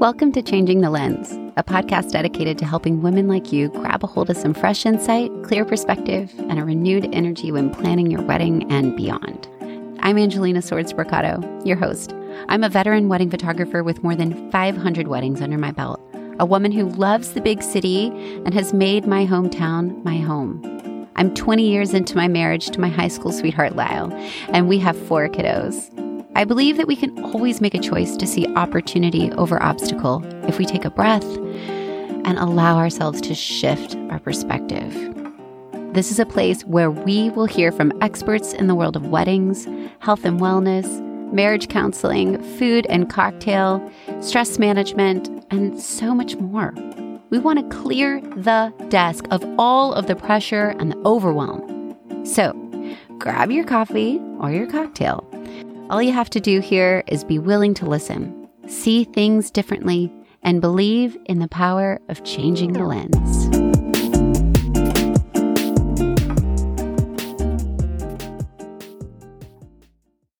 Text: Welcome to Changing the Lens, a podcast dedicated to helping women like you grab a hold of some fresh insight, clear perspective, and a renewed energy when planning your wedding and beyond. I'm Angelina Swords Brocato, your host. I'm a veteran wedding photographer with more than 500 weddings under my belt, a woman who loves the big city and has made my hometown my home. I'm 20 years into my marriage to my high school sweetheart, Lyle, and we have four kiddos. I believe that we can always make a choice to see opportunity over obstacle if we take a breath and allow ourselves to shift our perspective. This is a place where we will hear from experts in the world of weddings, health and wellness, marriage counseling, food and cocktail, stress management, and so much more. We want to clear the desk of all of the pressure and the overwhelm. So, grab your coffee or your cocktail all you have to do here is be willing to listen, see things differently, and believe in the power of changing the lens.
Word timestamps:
Welcome 0.00 0.32
to 0.32 0.40
Changing 0.40 0.80
the 0.80 0.88
Lens, 0.88 1.30
a 1.58 1.62
podcast 1.62 2.12
dedicated 2.12 2.56
to 2.56 2.64
helping 2.64 3.02
women 3.02 3.28
like 3.28 3.52
you 3.52 3.68
grab 3.68 4.02
a 4.02 4.06
hold 4.06 4.30
of 4.30 4.36
some 4.38 4.54
fresh 4.54 4.86
insight, 4.86 5.30
clear 5.42 5.62
perspective, 5.62 6.32
and 6.48 6.58
a 6.58 6.64
renewed 6.64 7.14
energy 7.14 7.52
when 7.52 7.68
planning 7.68 8.10
your 8.10 8.22
wedding 8.22 8.72
and 8.72 8.96
beyond. 8.96 9.46
I'm 10.00 10.16
Angelina 10.16 10.62
Swords 10.62 10.94
Brocato, 10.94 11.66
your 11.66 11.76
host. 11.76 12.14
I'm 12.48 12.64
a 12.64 12.70
veteran 12.70 13.10
wedding 13.10 13.28
photographer 13.28 13.82
with 13.82 14.02
more 14.02 14.16
than 14.16 14.50
500 14.50 15.06
weddings 15.06 15.42
under 15.42 15.58
my 15.58 15.70
belt, 15.70 16.00
a 16.38 16.46
woman 16.46 16.72
who 16.72 16.88
loves 16.88 17.34
the 17.34 17.42
big 17.42 17.62
city 17.62 18.06
and 18.46 18.54
has 18.54 18.72
made 18.72 19.06
my 19.06 19.26
hometown 19.26 20.02
my 20.02 20.16
home. 20.16 21.06
I'm 21.16 21.34
20 21.34 21.68
years 21.68 21.92
into 21.92 22.16
my 22.16 22.26
marriage 22.26 22.70
to 22.70 22.80
my 22.80 22.88
high 22.88 23.08
school 23.08 23.32
sweetheart, 23.32 23.76
Lyle, 23.76 24.10
and 24.54 24.66
we 24.66 24.78
have 24.78 24.96
four 24.96 25.28
kiddos. 25.28 26.09
I 26.36 26.44
believe 26.44 26.76
that 26.76 26.86
we 26.86 26.94
can 26.94 27.24
always 27.24 27.60
make 27.60 27.74
a 27.74 27.80
choice 27.80 28.16
to 28.16 28.26
see 28.26 28.46
opportunity 28.54 29.32
over 29.32 29.60
obstacle 29.62 30.24
if 30.46 30.58
we 30.58 30.64
take 30.64 30.84
a 30.84 30.90
breath 30.90 31.24
and 32.24 32.38
allow 32.38 32.76
ourselves 32.76 33.20
to 33.22 33.34
shift 33.34 33.96
our 34.10 34.20
perspective. 34.20 34.94
This 35.92 36.12
is 36.12 36.20
a 36.20 36.24
place 36.24 36.62
where 36.62 36.90
we 36.90 37.30
will 37.30 37.46
hear 37.46 37.72
from 37.72 37.92
experts 38.00 38.52
in 38.52 38.68
the 38.68 38.76
world 38.76 38.94
of 38.94 39.08
weddings, 39.08 39.66
health 39.98 40.24
and 40.24 40.38
wellness, 40.38 40.86
marriage 41.32 41.68
counseling, 41.68 42.40
food 42.58 42.86
and 42.88 43.10
cocktail, 43.10 43.82
stress 44.20 44.56
management, 44.56 45.28
and 45.50 45.80
so 45.80 46.14
much 46.14 46.36
more. 46.36 46.72
We 47.30 47.40
want 47.40 47.58
to 47.58 47.76
clear 47.76 48.20
the 48.20 48.72
desk 48.88 49.24
of 49.32 49.44
all 49.58 49.92
of 49.94 50.06
the 50.06 50.14
pressure 50.14 50.76
and 50.78 50.92
the 50.92 50.98
overwhelm. 50.98 51.96
So, 52.24 52.52
grab 53.18 53.50
your 53.50 53.64
coffee 53.64 54.20
or 54.38 54.52
your 54.52 54.68
cocktail 54.68 55.26
all 55.90 56.00
you 56.00 56.12
have 56.12 56.30
to 56.30 56.40
do 56.40 56.60
here 56.60 57.02
is 57.08 57.24
be 57.24 57.40
willing 57.40 57.74
to 57.74 57.84
listen, 57.84 58.48
see 58.68 59.02
things 59.02 59.50
differently, 59.50 60.12
and 60.42 60.60
believe 60.60 61.18
in 61.26 61.40
the 61.40 61.48
power 61.48 62.00
of 62.08 62.22
changing 62.22 62.72
the 62.72 62.84
lens. 62.84 63.69